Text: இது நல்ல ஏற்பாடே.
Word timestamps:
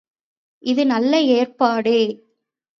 இது 0.63 0.85
நல்ல 0.85 1.19
ஏற்பாடே. 1.31 1.99